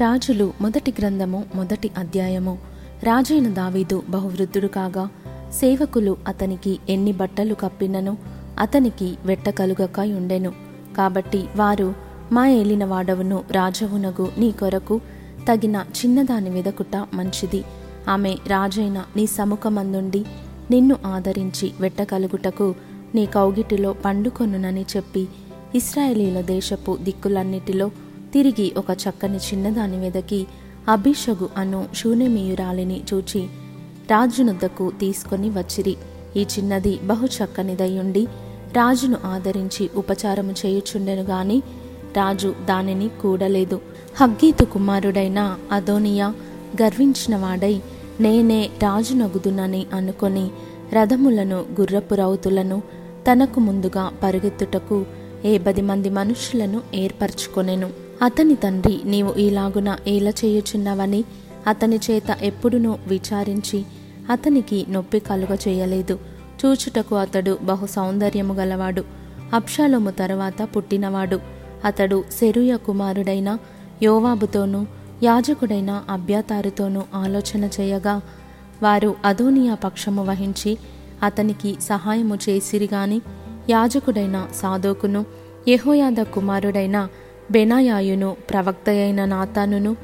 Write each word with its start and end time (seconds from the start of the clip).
రాజులు 0.00 0.52
మొదటి 0.60 0.94
గ్రంథము 0.98 1.44
మొదటి 1.54 1.90
అధ్యాయము. 1.98 2.58
రాజైన 3.02 3.48
దావీదు 3.48 4.02
బహువృద్ధుడు 4.08 4.66
కాగా 4.66 5.08
సేవకులు 5.52 6.16
అతనికి 6.28 6.78
ఎన్ని 6.88 7.12
బట్టలు 7.12 7.54
కప్పినను 7.54 8.18
అతనికి 8.58 9.16
వెట్ట 9.24 9.48
కలుగక 9.48 10.00
ఉండెను. 10.00 10.52
కాబట్టి 10.96 11.44
వారు 11.56 11.94
మా 12.32 12.48
ఏలిన 12.48 12.84
వాడవును 12.84 13.44
రాజవునగు 13.50 14.32
నీ 14.38 14.50
కొరకు 14.50 15.00
తగిన 15.48 15.84
చిన్నదాని 15.98 16.50
వెదకుట 16.50 17.06
మంచిది. 17.14 17.64
ఆమె 18.08 18.36
రాజైన 18.46 19.04
నీ 19.16 19.26
సముఖమందుండి 19.26 20.24
నిన్ను 20.70 20.96
ఆదరించి 21.06 21.72
వెట్ట 21.80 22.02
కలుగుటకు 22.02 22.74
నీ 23.14 23.26
కౌగిటిలో 23.26 23.92
పండుకొనునని 23.92 24.84
చెప్పి 24.96 25.28
ఇస్రాయేలీల 25.74 26.40
దేశపు 26.40 26.98
దిక్కులన్నిటిలో 27.02 27.90
తిరిగి 28.36 28.72
ఒక 28.76 28.90
చక్కని 28.92 29.36
చిన్నదాని 29.36 29.96
వెదకి 29.96 30.46
అభిషగు 30.88 31.48
అను 31.56 31.86
శూన్యమీయురాలిని 31.96 33.00
చూచి 33.14 33.40
రాజునొద్దకు 34.10 34.92
తీసుకొని 35.00 35.50
వచ్చిరి. 35.50 35.96
ఈ 36.36 36.42
చిన్నది 36.42 36.98
బహు 37.04 37.26
చక్కనిదయ్యుండి 37.26 38.26
రాజును 38.76 39.16
ఆదరించి 39.24 39.90
ఉపచారము 39.96 40.52
చేయుచుండెను 40.52 41.22
గాని 41.22 41.62
రాజు 42.16 42.54
దానిని 42.68 43.08
కూడలేదు. 43.08 43.80
హగ్గీతు 44.20 44.64
కుమారుడైన 44.64 45.56
అదోనియా 45.72 46.34
గర్వించినవాడై 46.82 47.74
నేనే 48.20 48.70
రాజునగుదునని 48.82 49.86
అనుకొని 49.94 50.50
రథములను 50.92 51.64
గుర్రపు 51.80 52.14
రౌతులను 52.14 52.82
తనకు 53.30 53.60
ముందుగా 53.60 54.12
పరుగెత్తుటకు 54.22 55.06
ఏ 55.44 55.58
పది 55.58 55.82
మంది 55.82 56.10
మనుషులను 56.10 56.80
ఏర్పరచుకొనెను. 56.94 58.05
అతని 58.22 58.54
తండ్రి 58.54 59.00
నీవు 59.04 59.34
ఈలాగున 59.38 59.96
ఏల 60.08 60.28
చేయుచున్నావని 60.28 61.24
అతని 61.66 61.98
చేత 62.10 62.36
ఎప్పుడునూ 62.42 62.98
విచారించి 63.06 63.84
అతనికి 64.30 64.86
నొప్పి 64.90 65.18
కలుగ 65.18 65.56
చేయలేదు. 65.68 66.18
చూచుటకు 66.64 67.14
అతడు 67.14 67.58
బహు 67.62 67.86
సౌందర్యము 67.86 68.54
గలవాడు. 68.54 69.04
అప్షాలోము 69.54 70.10
తరువాత 70.10 70.68
పుట్టినవాడు. 70.76 71.40
అతడు 71.84 72.24
సెరుయ 72.40 72.76
కుమారుడైన 72.76 73.58
యోవాబుతోనూ 74.02 74.86
యాజకుడైన 75.22 76.02
అభ్యాతారుతోనూ 76.10 77.02
ఆలోచన 77.14 77.68
చేయగా 77.80 78.20
వారు 78.82 79.16
అదోనియా 79.24 79.74
పక్షము 79.74 80.24
వహించి 80.24 80.78
అతనికి 81.22 81.76
సహాయము 81.80 82.38
చేసిరిగాని 82.48 83.20
యాజకుడైన 83.70 84.48
సాధోకును 84.54 85.24
యహోయాద 85.68 86.22
కుమారుడైన 86.22 87.08
బెనాయాయును 87.50 88.36
ప్రవక్తయైన 88.50 89.24
నాతానును 89.24 89.96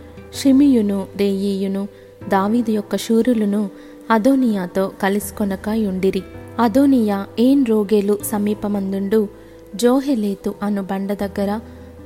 షిమియును 0.43 1.07
రేయియును 1.17 1.89
దావీదు 2.29 2.71
యొక్క 2.71 2.97
శూరులను 2.97 3.71
అదోనియాతో 4.11 4.93
కలిసికొనక 5.03 5.69
యుండిరి 5.69 6.23
అదోనియా 6.59 7.27
ఏన్ 7.39 7.67
రోగేలు 7.67 8.19
సమీపమందుండు? 8.25 9.29
జోహెలేతు 9.77 10.55
అను 10.63 10.83
బండ 10.83 11.13
దగ్గర 11.13 11.51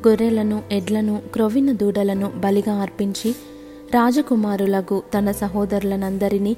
గొర్రెలను 0.08 0.62
ఎడ్లను 0.72 1.22
క్రొవిన 1.32 1.72
దూడలను 1.72 2.32
బలిగా 2.36 2.74
అర్పించి 2.74 3.34
రాజకుమారులకు 3.94 5.02
తన 5.18 5.30
సహోదరులనందరినీ 5.30 6.56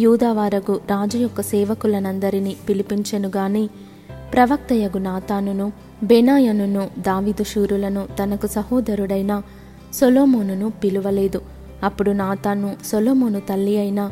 యూదావారగు 0.00 0.76
రాజు 0.76 1.18
యొక్క 1.18 1.42
సేవకులనందరినీ 1.42 2.56
పిలిపించెను 2.68 3.30
గాని 3.36 3.70
ప్రవక్తయగు 4.32 4.98
నాతానును 4.98 5.72
బెనాయనును 6.02 6.88
దావిదు 6.98 7.44
శూరులను 7.44 8.08
తనకు 8.18 8.46
సహోదరుడైన 8.46 9.42
సొలోమోనును 9.94 10.72
పిలువలేదు. 10.84 11.40
అప్పుడు 11.82 12.10
నాతాను 12.10 12.76
సొలోమోను 12.84 13.40
తల్లి 13.40 13.78
అయిన 13.78 14.10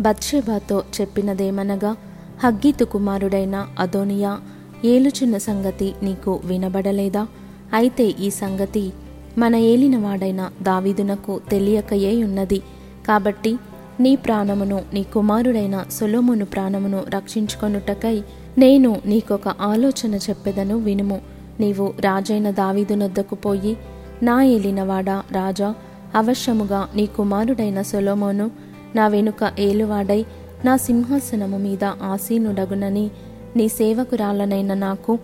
బత్షెబాతో 0.00 0.82
చెప్పినదేమనగా 1.00 1.96
హగ్గీతు 2.44 2.84
కుమారుడైన 2.84 3.68
అదోనియా 3.78 4.38
ఏలుచున్న 4.84 5.36
సంగతి 5.38 5.94
నీకు 6.02 6.40
వినబడలేదా? 6.44 7.26
అయితే 7.74 8.06
ఈ 8.20 8.30
సంగతి 8.30 8.92
మన 9.38 9.56
ఏలినవాడైన 9.56 10.50
దావీదునకు 10.62 11.40
తెలియకయే 11.50 12.24
ఉన్నది 12.24 12.62
కాబట్టి 13.06 13.52
నీ 14.00 14.16
ప్రాణమును 14.16 14.82
నీ 14.94 15.02
కుమారుడైన 15.02 15.84
సొలోమును 15.90 16.44
ప్రాణమును 16.44 17.04
రక్షించుకొనుటకై 17.08 18.22
నేను 18.58 19.00
నీకొక 19.06 19.48
ఆలోచన 19.48 20.14
చెప్పెదను 20.14 20.76
వినుము. 20.76 21.20
నీవు 21.60 21.94
రాజైన 22.00 22.50
దావీదునొద్దకు 22.50 23.34
పోయి 23.34 23.76
నా 24.22 24.42
ఏలినవాడా 24.42 25.22
రాజా 25.32 25.74
అవశ్యముగా 26.14 26.88
నీ 26.94 27.06
కుమారుడైన 27.06 27.82
సొలోమోను 27.82 28.50
నా 28.96 29.08
వెనుక 29.08 29.52
ఏలువాడై 29.58 30.24
నా 30.64 30.76
సింహాసనము 30.76 31.58
మీద 31.58 31.84
ఆసీనుడగునని 31.84 33.10
నీ 33.56 33.68
సేవకురాలనైన 33.68 34.74
నాకు 34.74 35.18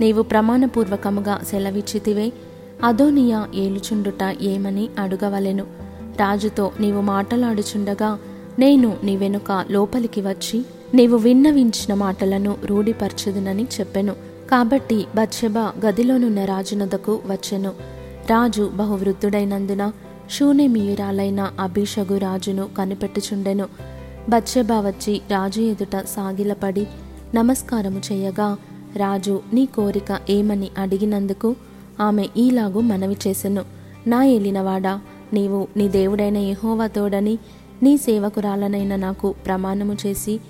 నీవు 0.00 0.22
ప్రమాణపూర్వకముగా 0.22 1.40
సెలవిచ్చితివే 1.50 2.32
అదోనియా 2.84 3.46
ఏలుచుండుట 3.54 4.36
ఏమని 4.40 4.88
అడుగవలెను. 4.98 5.64
రాజుతో 6.20 6.72
నీవు 6.80 7.00
మాటలాడుచుండగా 7.00 8.18
నేను 8.58 8.96
నీ 9.04 9.16
వెనుక 9.16 9.64
లోపలికి 9.70 10.20
వచ్చి 10.20 10.64
నీవు 10.94 11.16
విన్నవించిన 11.16 11.94
మాటలను 11.94 12.56
రూఢిపరచుదునని 12.64 13.62
చెప్పెను. 13.62 14.12
కాబట్టి 14.50 15.06
బత్సెబ 15.16 15.58
గదిలోనున్న 15.58 16.44
రాజునదకు 16.44 17.20
వచ్చెను. 17.26 17.68
రాజు 18.30 18.70
బహువృద్ధుడైనందున 18.74 19.92
శూన్యమీయురాలైన 20.30 21.52
అభిషగు 21.60 22.18
రాజును 22.18 22.68
కనిపెట్టుచుండెను. 22.78 23.66
బత్సెబ 24.28 24.72
వచ్చి 24.72 25.20
రాజు 25.30 25.60
ఎదుట 25.60 25.96
సాగిలపడి 25.96 26.86
నమస్కారము 27.34 28.00
చేయగా 28.12 28.56
రాజు 28.96 29.40
నీ 29.52 29.66
కోరిక 29.66 30.20
ఏమని 30.30 30.68
అడిగినందుకు 30.78 31.56
ఆమె 32.00 32.28
ఈలాగు 32.36 32.80
మనవి 32.80 33.16
చేసెను. 33.28 33.64
నా 34.06 34.24
ఏలినవాడా 34.24 35.00
నీవు 35.32 35.68
నీ 35.76 35.88
దేవుడైన 35.88 36.36
యహోవతోడని 36.36 37.38
నీ 37.82 37.96
సేవకురాలనైన 37.96 38.96
నాకు 38.96 39.34
ప్రమాణము 39.46 39.96
చేసి 40.06 40.40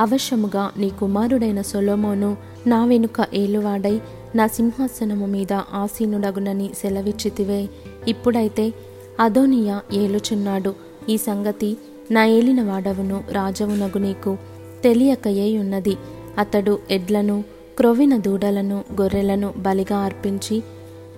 అవశ్యముగా 0.00 0.70
నీ 0.76 0.90
కుమారుడైన 0.90 1.60
సొలోమోను 1.62 2.36
నా 2.66 2.84
వెనుక 2.84 3.26
ఏలువాడై 3.34 4.00
నా 4.34 4.46
సింహాసనము 4.46 5.26
మీద 5.26 5.52
ఆసీనుడగునని 5.52 6.70
సెలవిచ్చితివే. 6.82 7.68
ఇప్పుడైతే 8.08 8.72
అదోనియా 9.20 9.80
ఏలుచున్నాడు. 9.92 10.74
ఈ 11.08 11.16
సంగతి 11.16 11.76
నా 12.10 12.24
ఏలిన 12.26 12.62
వాడవును 12.62 13.24
రాజవునగు 13.32 13.98
నీకు 13.98 14.36
తెలియకయే 14.84 15.58
ఉన్నది 15.58 15.96
అతడు 16.38 16.78
ఎడ్లను 16.90 17.44
క్రొవిన 17.76 18.16
దూడలను 18.16 18.84
గొర్రెలను 19.00 19.54
బలిగా 19.56 19.96
అర్పించి 19.96 20.62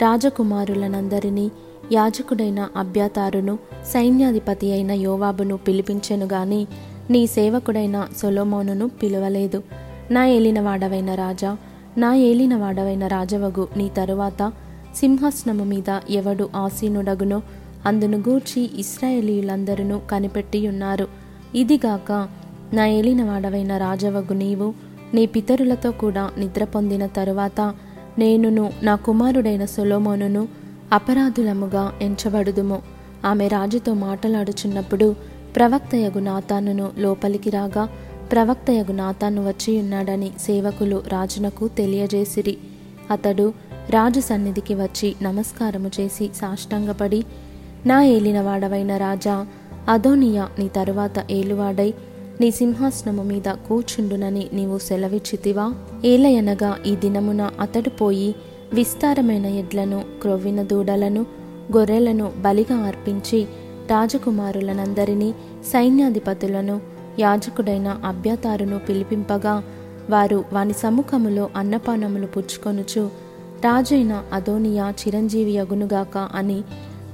రాజకుమారులనందరినీ 0.02 1.50
యాజకుడైన 1.92 2.68
అభ్యాతారును 2.76 3.58
సైన్యాధిపతి 3.92 4.72
అయిన 4.72 4.92
యోవాబును 4.92 5.56
పిలిపించెను 5.56 6.26
గాని 6.32 6.66
నీ 7.10 7.26
సేవకుడైన 7.26 8.08
సొలోమోనును 8.16 8.88
పిలువలేదు. 8.88 9.62
నా 10.10 10.26
ఏలినవాడవైన 10.26 11.14
రాజా 11.14 11.56
నా 11.98 12.14
ఏలినవాడవైన 12.14 13.06
రాజవగు 13.06 13.68
నీ 13.76 13.88
తరువాత 13.88 14.52
సింహాసనము 14.96 15.64
మీద 15.64 16.00
ఎవడు 16.10 16.48
ఆసీనుడగునో 16.56 17.42
అందును 17.86 18.18
గూర్చి 18.18 18.70
ఇస్రాయేలీయులందరూ 18.76 20.00
కనిపెట్టియున్నారు. 20.10 21.08
ఇదిగాక 21.54 22.28
నా 22.72 22.86
ఏలినవాడవైన 22.86 23.76
రాజవగు 23.76 24.32
నీవు 24.32 24.74
నీ 25.14 25.26
పితరులతో 25.26 25.90
కూడా 25.90 26.30
నిద్ర 26.38 26.64
పొందిన 26.64 27.06
తరువాత 27.06 27.74
నేనును 28.18 28.72
నా 28.82 28.94
కుమారుడైన 28.94 29.64
సొలోమోనును 29.64 30.48
అపరాధులముగా 30.92 31.92
ఎంచబడుదుము. 32.02 32.82
ఆమె 33.26 33.48
రాజుతో 33.48 33.94
మాటలాడుచున్నప్పుడు 33.94 35.16
ప్రవక్తయగు 35.56 36.18
నాతానును 36.18 36.90
లోపలికి 36.98 37.50
రాగా 37.50 37.88
ప్రవక్తయగు 38.32 38.92
నాతాను 38.92 39.48
వచ్చి 39.48 39.78
ఉన్నాడని 39.78 40.30
సేవకులు 40.40 41.02
రాజునకు 41.08 41.68
తెలియజేసిరి. 41.68 42.56
అతడు 43.10 43.52
రాజు 43.90 44.20
సన్నిధికి 44.20 44.74
వచ్చి 44.74 45.14
నమస్కారము 45.22 45.90
చేసి 46.00 46.30
సాష్టాంగపడి 46.36 47.24
నా 47.86 48.02
ఏలినవాడవైన 48.02 48.96
రాజా 48.96 49.46
అదోనియా 49.88 50.48
నీ 50.58 50.68
తరువాత 50.68 51.12
ఏలువాడై 51.30 51.94
నీ 52.40 52.50
సింహాసనము 52.50 53.22
మీద 53.22 53.48
కూర్చుండునని 53.48 54.48
నీవు 54.52 54.78
సెలవిచ్చితివా? 54.78 55.74
ఏలయనగా 56.04 56.78
ఈ 56.86 56.96
దినమున 56.96 57.50
అతడు 57.60 57.90
పోయి 57.90 58.34
విస్తారమైన 58.72 59.46
ఎడ్లను 59.46 60.04
క్రొవ్విన 60.20 60.62
దూడలను 60.62 61.26
గొర్రెలను 61.76 62.32
బలిగా 62.38 62.76
అర్పించి 62.76 63.46
రాజకుమారులనందరినీ 63.90 65.34
సైన్యాధిపతులను 65.64 66.80
యాజకుడైన 67.18 68.00
అభ్యతారును 68.04 68.78
పిలిపింపగా 68.78 69.62
వారు 70.10 70.44
వాని 70.52 70.72
సముఖములో 70.72 71.50
అన్నపానములు 71.56 72.26
పుచ్చుకొనుచు 72.26 73.10
రాజైన 73.64 74.24
అదోనియా 74.32 74.90
చిరంజీవి 74.90 75.58
అగునుగాక 75.58 76.18
అని 76.18 76.62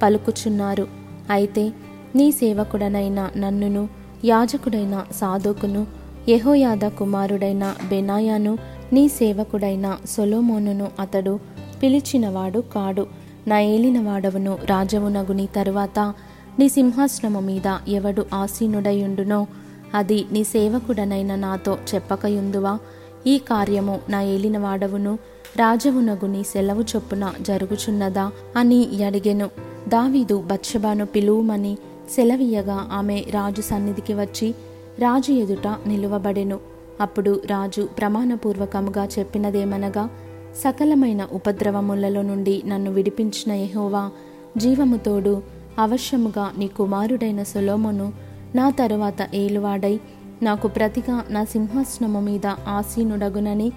పలుకుచున్నారు. 0.03 0.87
అయితే 1.31 1.73
నీ 2.17 2.33
సేవకుడనైన 2.33 3.31
నన్నును 3.37 3.89
యాజకుడైన 4.25 5.05
సాధుకును 5.15 5.87
యహోయాద 6.29 6.89
కుమారుడైన 6.89 7.75
బెనాయాను 7.89 8.59
నీ 8.93 9.09
సేవకుడైన 9.09 9.97
సొలోమోనును 10.07 10.89
అతడు 11.01 11.41
పిలిచినవాడు 11.83 12.59
కాడు. 12.59 13.07
నా 13.49 13.61
ఏలినవాడవును 13.61 14.59
రాజవునగుని 14.65 15.49
తరువాత 15.57 16.15
నీ 16.59 16.69
సింహాసనము 16.69 17.41
మీద 17.41 17.77
ఎవడు 17.89 18.27
ఆసీనుడయుండునో 18.35 19.47
అది 19.95 20.25
నీ 20.33 20.45
సేవకుడనైన 20.45 21.35
నాతో 21.35 21.79
చెప్పకయుందువా? 21.95 22.79
ఈ 23.27 23.39
కార్యము 23.39 24.01
నా 24.09 24.23
ఏలినవాడవును 24.23 25.19
రాజవునగుని 25.57 26.45
సెలవు 26.45 26.83
చొప్పున 26.83 27.33
జరుగుచున్నదా 27.41 28.31
అని 28.57 29.05
అడిగెను. 29.05 29.51
దావీదు 29.89 30.41
బత్షబాను 30.41 31.07
పిలువుమని 31.07 31.79
సెలవీయగా 32.15 32.89
ఆమె 32.93 33.25
రాజు 33.31 33.61
సన్నిధికి 33.61 34.15
వచ్చి 34.15 34.55
రాజు 34.99 35.33
ఎదుట 35.33 35.67
నిలువబడెను. 35.87 36.59
అప్పుడు 37.01 37.43
రాజు 37.47 37.89
ప్రమాణపూర్వకముగా 37.99 39.09
చెప్పినదేమనగా 39.19 40.09
సకలమైన 40.57 41.29
ఉపద్రవములలో 41.33 42.23
నుండి 42.23 42.63
నన్ను 42.67 42.91
విడిపించిన 42.91 43.53
ఎహోవా 43.53 44.11
జీవముతోడు 44.57 45.58
అవశ్యముగా 45.79 46.53
నీ 46.59 46.67
కుమారుడైన 46.67 47.43
సొలోమును 47.43 48.13
నా 48.55 48.71
తరువాత 48.71 49.29
ఏలువాడై 49.35 50.01
నాకు 50.43 50.69
ప్రతిగా 50.69 51.25
నా 51.31 51.45
సింహాసనము 51.45 52.21
మీద 52.21 52.47
ఆసీనుడగునని 52.47 53.73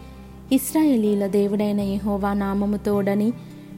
ఇస్రాయేలీల 0.51 1.27
దేవుడైన 1.27 1.81
యెహోవా 1.81 2.33
నామముతోడని 2.33 3.33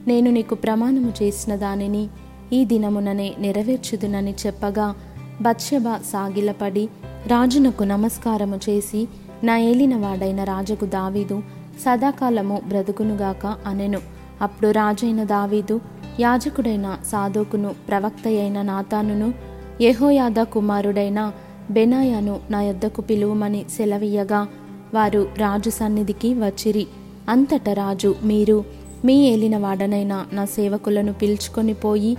నేను 0.06 0.30
నీకు 0.30 0.54
ప్రమాణము 0.54 1.12
చేసిన 1.22 1.56
దానిని 1.56 2.08
ఈ 2.52 2.64
దినముననే 2.64 3.34
నెరవేర్చుదునని 3.38 4.34
చెప్పగా 4.46 4.94
బత్షెబ 5.42 5.96
సాగిలపడి 5.96 6.88
రాజునకు 7.26 7.84
నమస్కారము 7.84 8.60
చేసి 8.68 9.08
నా 9.44 9.58
ఏలినవాడైన 9.58 10.44
రాజుకు 10.44 10.86
దావీదు 10.86 11.42
సదాకాలము 11.80 12.62
బ్రతుకునుగాక 12.68 13.46
అనెను. 13.46 14.00
అప్పుడు 14.42 14.68
రాజైన 14.68 15.24
దావీదు 15.24 15.80
యాజకుడైన 16.20 16.98
సాధోకును 17.10 17.74
ప్రవక్త 17.88 18.26
అయిన 18.26 18.62
నాతానును 18.62 19.34
యహోయాద 19.82 20.42
కుమారుడైన 20.42 21.32
బెనాయాను 21.70 22.40
నా 22.50 22.62
యొద్దకు 22.62 23.02
పిలువమని 23.02 23.64
సెలవీయగా 23.76 24.46
వారు 24.94 25.28
రాజు 25.38 25.70
సన్నిధికి 25.70 26.34
వచ్చిరి. 26.34 26.86
అంతట 27.28 27.68
రాజు 27.68 28.14
మీరు 28.22 28.64
మీ 29.04 29.28
ఏలినవాడనైన 29.28 30.26
నా 30.32 30.44
సేవకులను 30.44 31.12
పిలుచుకొని 31.12 31.74
పోయి 31.74 32.16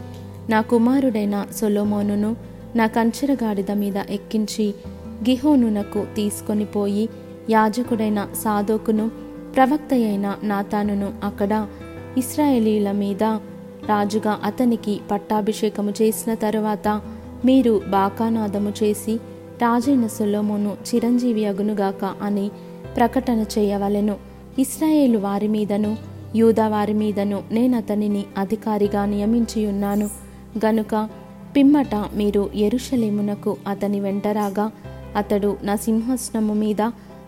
నా 0.49 0.61
కుమారుడైన 0.61 1.45
సొలోమోనును 1.59 2.35
నా 2.75 2.87
కంచెరగాడిద 2.87 3.71
మీద 3.71 3.97
ఎక్కించి 4.09 4.73
గిహోనునకు 5.29 6.05
తీసుకొని 6.15 6.65
పోయి 6.65 7.09
యాజకుడైన 7.49 8.27
సాధోకును 8.43 9.11
ప్రవక్త 9.55 9.93
అయిన 9.93 10.35
నాతానును 10.43 11.13
అక్కడ 11.23 11.67
ఇస్రాయేలీల 12.17 12.91
మీద 12.91 13.23
రాజుగా 13.87 14.39
అతనికి 14.43 14.99
పట్టాభిషేకము 15.11 15.91
చేసిన 16.01 16.33
తరువాత 16.33 17.01
మీరు 17.45 17.81
బాకానాదము 17.89 18.73
చేసి 18.83 19.15
రాజైన 19.61 20.07
సొలోమోను 20.07 20.77
చిరంజీవి 20.95 21.45
అగునుగాక 21.45 22.13
అని 22.21 22.51
ప్రకటన 22.95 23.45
చేయవలెను. 23.57 24.15
ఇస్రాయేలు 24.59 25.17
వారి 25.17 25.47
మీదను 25.47 25.97
యూదా 26.35 26.67
వారి 26.67 26.93
మీదను 26.93 27.43
నేను 27.51 27.77
అతనిని 27.77 28.25
అధికారిగా 28.37 29.05
నియమించి 29.05 29.67
ఉన్నాను. 29.67 30.09
గనుక 30.65 31.09
పిమ్మట 31.55 31.95
మీరు 31.95 32.49
ఎరుషలేమునకు 32.55 33.57
అతని 33.67 33.99
వెంటరాగా 33.99 34.71
అతడు 35.15 35.57
నా 35.63 35.75
సింహాసనము 35.75 36.53
మీద 36.53 36.81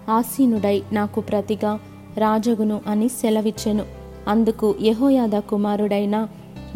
ఆసీనుడై 0.09 0.83
నాకు 0.91 1.21
ప్రతిగా 1.21 1.79
రాజగును 2.17 2.81
అని 2.87 3.09
సెలవిచ్చెను. 3.09 3.83
అందుకు 4.27 4.75
యహోయాద 4.81 5.39
కుమారుడైన 5.39 6.27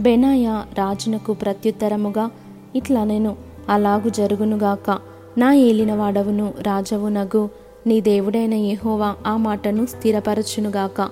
బెనాయ 0.02 0.46
రాజునకు 0.78 1.34
ప్రత్యుత్తరముగా 1.34 2.32
ఇట్లా 2.76 3.04
నేను 3.04 3.36
అలాగు 3.70 4.10
జరుగునుగాక. 4.10 5.00
నా 5.38 5.54
ఏలినవాడవును 5.54 6.54
రాజవునగు 6.62 7.50
నీ 7.88 8.02
దేవుడైన 8.02 8.54
యెహోవా 8.54 9.16
ఆ 9.28 9.38
మాటను 9.38 9.86
స్థిరపరచునుగాక. 9.86 11.10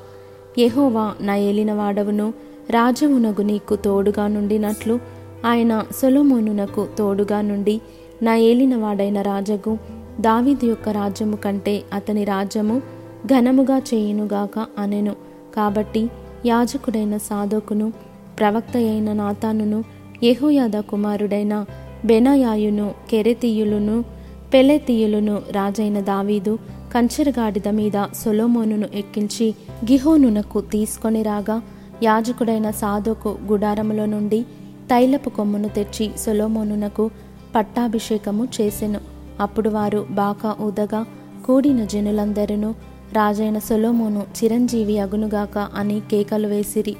యెహోవా 0.57 1.13
నా 1.21 1.35
ఏలినవాడవును 1.35 2.33
రాజవునగు 2.69 3.41
నీకు 3.41 3.75
తోడుగా 3.75 4.27
నుండినట్లు 4.27 4.99
ఆయన 5.45 5.85
సొలోమోనునకు 6.01 6.87
తోడుగా 6.97 7.41
నుండి 7.41 7.81
నా 8.23 8.35
ఏలినవాడైన 8.35 9.21
రాజగు 9.21 9.77
దావీదు 10.19 10.65
యొక్క 10.65 10.89
రాజ్యము 10.89 11.35
కంటే 11.35 11.83
అతని 11.93 12.23
రాజ్యము 12.23 12.81
ఘనముగా 13.25 13.77
చేయునుగాక 13.77 14.65
అనెను. 14.77 15.15
కాబట్టి 15.55 16.09
యాజకుడైన 16.45 17.17
సాధోకును 17.17 18.08
ప్రవక్త 18.39 18.77
అయిన 18.77 19.13
నాతానును 19.13 19.83
యెహోయాద 20.23 20.79
కుమారుడైన 20.79 21.65
బెనయాయును 22.05 22.93
కెరెతీయులును 23.09 24.05
పెలెతీయులును 24.53 25.41
రాజైన 25.51 25.99
దావీదు 25.99 26.59
కంచెరగాడిద 26.93 27.67
మీద 27.69 28.05
సొలోమోనును 28.13 28.87
ఎక్కించి 28.95 29.55
గిహోనునకు 29.83 30.61
తీసుకొని 30.61 31.23
రాగా 31.23 31.61
యాజకుడైన 32.03 32.71
సాధోకు 32.71 33.37
గుడారములో 33.51 34.05
నుండి 34.05 34.41
తైలపు 34.89 35.29
కొమ్మును 35.29 35.69
తెచ్చి 35.69 36.11
సొలోమోనునకు 36.17 37.09
పట్టాభిషేకము 37.55 38.47
చేసెను. 38.61 38.99
అప్పుడు 39.39 39.69
వారు 39.69 40.07
బాకా 40.11 40.55
ఊదగా 40.61 41.05
కూడిన 41.45 41.85
జనులందరూ 41.85 42.71
రాజైన 43.13 43.59
సొలోమోను 43.59 44.23
చిరంజీవి 44.37 44.99
అగునుగాక 44.99 45.57
అని 45.75 46.01
కేకలు 46.11 46.47
వేసిరి. 46.47 46.95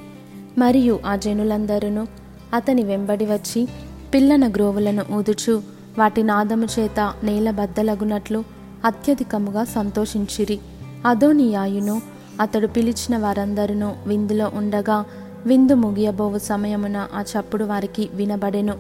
మరియు 0.57 0.99
ఆ 1.05 1.15
జనులందరూ 1.15 2.07
అతని 2.53 2.83
వెంబడి 2.83 3.25
వచ్చి 3.25 3.67
పిల్లన 4.13 4.51
గ్రోవులను 4.51 5.03
ఊదుచు 5.11 5.61
వాటి 5.99 6.23
నాదము 6.23 6.67
చేత 6.79 7.13
నేల 7.23 7.51
బద్దలగునట్లు 7.51 8.43
అత్యధికముగా 8.85 9.63
సంతోషించిరి. 9.63 10.59
అదోనియాయును 11.05 12.01
అతడు 12.41 12.67
పిలిచిన 12.67 13.17
వారందరూ 13.17 13.91
విందులో 14.07 14.51
ఉండగా 14.53 15.05
విందు 15.45 15.73
ముగియబోవు 15.73 16.37
సమయమున 16.37 17.07
ఆ 17.15 17.21
చప్పుడు 17.21 17.65
వారికి 17.65 18.09
వినబడెను. 18.13 18.73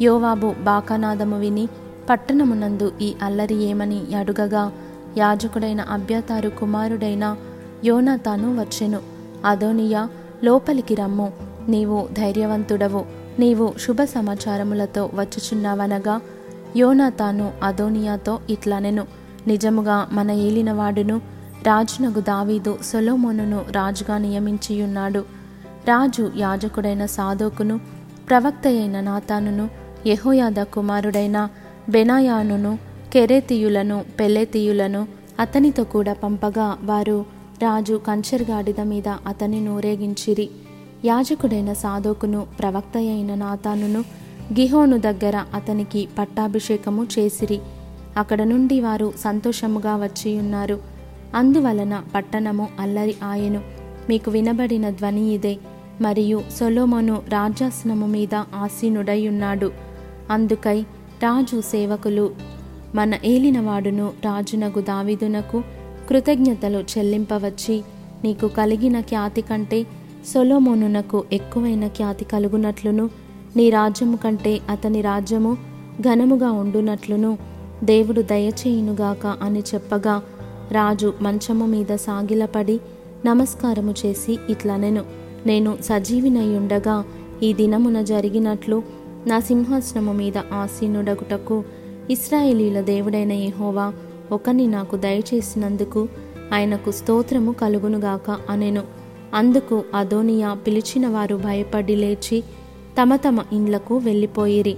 యోవాబు 0.00 0.54
బాకానాదము 0.62 1.38
విని 1.38 1.68
పట్టణమునందు 2.10 2.92
ఈ 3.02 3.14
అల్లరి 3.22 3.62
ఏమని 3.62 4.14
అడుగగా 4.14 4.72
యాజకుడైన 5.18 5.80
అభ్యతారు 5.80 6.48
కుమారుడైన 6.48 7.36
యోనాతాను 7.84 8.60
వచ్చెను. 8.60 9.00
అదోనియా 9.44 10.08
లోపలికి 10.44 10.94
రమ్ము. 10.94 11.32
నీవు 11.68 12.08
ధైర్యవంతుడవు. 12.12 13.04
నీవు 13.38 13.72
శుభ 13.78 14.02
సమాచారములతో 14.02 15.10
వచ్చుచున్నావనగా 15.14 16.20
యోనాతాను 16.76 17.52
అదోనియాతో 17.62 18.38
ఇట్లనెను. 18.50 19.06
నిజముగా 19.46 20.08
మన 20.12 20.30
ఏలినవాడును 20.30 21.20
రాజునగు 21.66 22.20
దావీదు 22.20 22.78
సొలోమోనును 22.82 23.64
రాజుగా 23.70 24.18
నియమించియున్నాడు. 24.18 25.18
రాజు 25.88 26.30
యాజకుడైన 26.36 27.06
సాధోకును 27.06 27.80
ప్రవక్త 28.30 28.66
అయిన 28.66 29.00
నాతానును 29.00 29.70
యహోయాద 30.06 30.62
కుమారుడైన 30.62 31.48
బెనాయానును 31.88 32.78
కెరేతీయులను 33.12 34.04
పెలేతీయులను 34.20 35.08
అతనితో 35.40 35.84
కూడా 35.84 36.12
పంపగా 36.12 36.78
వారు 36.82 37.24
రాజు 37.62 38.00
కంచెర్గాడిద 38.06 38.80
మీద 38.80 39.08
అతని 39.08 39.60
నూరేగించిరి. 39.60 40.50
యాజకుడైన 41.04 41.72
సాధోకును 41.72 42.46
ప్రవక్త 42.58 42.96
అయిన 42.96 43.34
నాతానును 43.34 44.00
గిహోను 44.52 44.98
దగ్గర 44.98 45.44
అతనికి 45.54 46.08
పట్టాభిషేకము 46.18 47.06
చేసిరి. 47.18 47.60
అక్కడ 48.16 48.42
నుండి 48.42 48.80
వారు 48.80 49.12
సంతోషముగా 49.18 49.96
వచ్చియున్నారు. 49.96 50.80
అందువలన 51.34 52.02
పట్టణము 52.14 52.68
అల్లరి 52.80 53.14
ఆయను. 53.24 53.60
మీకు 54.08 54.30
వినబడిన 54.30 54.90
ధ్వని 54.90 55.30
ఇదే. 55.30 55.58
మరియు 56.00 56.42
సొలోమోను 56.56 57.22
రాజాసనము 57.28 58.06
మీద 58.06 58.34
ఆసీనుడైయున్నాడు 58.34 59.72
అందుకై 60.30 60.80
రాజు 61.22 61.60
సేవకులు 61.60 62.30
మన 62.94 63.14
ఏలినవాడును 63.24 64.12
రాజునగు 64.24 64.80
దావిదునకు 64.80 65.62
కృతజ్ఞతలు 66.10 66.78
చెల్లింపవచ్చి 66.92 67.74
నీకు 68.24 68.46
కలిగిన 68.56 68.96
ఖ్యాతి 69.00 69.42
కంటే 69.42 69.78
సొలోమోనునకు 70.30 71.18
ఎక్కువైన 71.32 71.84
ఖ్యాతి 71.88 72.24
కలుగునట్లును 72.24 73.04
నీ 73.56 73.66
రాజ్యము 73.70 74.16
కంటే 74.16 74.52
అతని 74.70 75.00
రాజ్యము 75.02 75.52
ఘనముగా 76.02 76.50
ఉండునట్లును 76.54 77.30
దేవుడు 77.84 78.22
దయచేయునుగాక 78.30 79.26
అని 79.42 79.62
చెప్పగా 79.70 80.16
రాజు 80.72 81.08
మంచము 81.22 81.66
మీద 81.66 81.92
సాగిలపడి 82.00 82.76
నమస్కారము 83.26 83.94
చేసి 84.02 84.34
ఇట్లనెను 84.50 85.02
నేను 85.46 85.70
సజీవినయుండగా 85.88 86.96
ఈ 87.42 87.50
దినమున 87.54 88.00
జరిగినట్లు 88.04 88.76
నా 89.28 89.38
సింహాసనము 89.46 90.12
మీద 90.12 90.38
ఆసీనుడగుటకు 90.60 91.56
ఇస్రాయేలీల 92.10 92.78
దేవుడైన 92.86 93.32
యహోవా 93.42 93.86
ఒకని 94.32 94.66
నాకు 94.66 94.96
దయచేసినందుకు 94.96 96.08
ఆయనకు 96.52 96.90
స్తోత్రము 96.90 97.52
కలుగునుగాక 97.52 98.38
అనెను. 98.50 98.82
అందుకు 99.34 99.84
అదోనియా 99.94 100.54
పిలిచిన 100.54 101.08
వారు 101.08 101.36
భయపడి 101.36 101.96
లేచి 101.96 102.44
తమ 103.02 103.16
తమ 103.16 103.38
ఇండ్లకు 103.52 103.96
వెళ్ళిపోయిరి. 103.96 104.76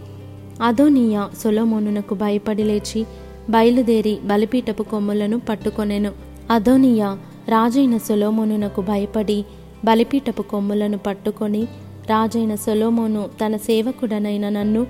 అదోనియా 0.62 1.30
సొలోమోనునకు 1.44 2.14
భయపడి 2.14 2.62
లేచి 2.62 3.06
బయలుదేరి 3.50 4.18
బలిపీటపు 4.24 4.82
కొమ్ములను 4.82 5.40
పట్టుకొనెను. 5.40 6.12
అదోనియా 6.50 7.18
రాజైన 7.48 7.96
సొలోమోనునకు 7.96 8.80
భయపడి 8.80 9.44
బలిపీటపు 9.84 10.42
కొమ్ములను 10.42 10.98
పట్టుకొని 10.98 11.62
రాజైన 12.10 12.54
సొలోమోను 12.54 13.28
తన 13.46 13.56
సేవకుడనైన 13.56 14.48
నన్ను 14.48 14.86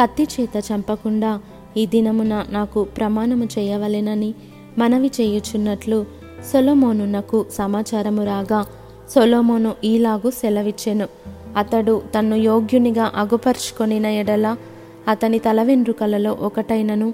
కత్తి 0.00 0.22
చేత 0.22 0.64
చంపకుండా 0.72 1.40
ఈ 1.76 1.86
దినమున 1.86 2.46
నాకు 2.50 2.84
ప్రమాణము 2.84 3.48
చేయవలెనని 3.58 4.34
మనవి 4.78 5.10
చేయుచున్నట్లు 5.20 6.04
సొలోమోనునకు 6.52 7.46
సమాచారము 7.50 8.24
రాగా 8.24 8.66
సొలోమోను 9.10 9.74
ఈలాగు 9.84 10.30
సెలవిచ్చెను. 10.30 11.08
అతడు 11.56 12.02
తన్ను 12.18 12.36
యోగ్యునిగా 12.36 13.12
అగుపరుచుకొనిన 13.14 14.06
ఎడల 14.06 14.56
అతని 15.08 15.38
తల 15.38 15.62
వెన్రుకలలో 15.62 16.32
ఒకటైనను 16.40 17.10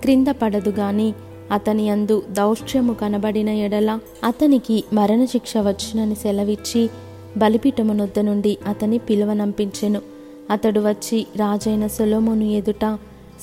క్రింద 0.00 0.26
పడదు 0.26 0.70
గాని 0.70 1.14
అతని 1.52 1.88
అందు 1.90 2.22
దౌష్ట్యము 2.30 2.92
కనబడిన 2.92 3.48
ఎడల 3.48 3.98
అతనికి 4.24 4.84
మరణశిక్ష 4.92 5.56
వచ్చునని 5.56 6.14
సెలవిచ్చి 6.14 6.90
బలిపీఠమునొద్ద 7.36 8.18
నుండి 8.20 8.58
అతని 8.66 8.98
పిలువనంపించెను 8.98 10.00
అతడు 10.50 10.80
వచ్చి 10.80 11.26
రాజైన 11.36 11.86
సొలోమోను 11.86 12.44
ఎదుట 12.44 12.84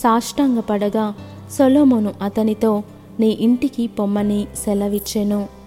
సాష్టాంగపడగా 0.02 1.14
సొలోమోను 1.52 2.14
అతనితో 2.22 2.84
నీ 3.20 3.30
ఇంటికి 3.42 3.88
పొమ్మని 3.88 4.48
సెలవిచ్చెను. 4.66 5.59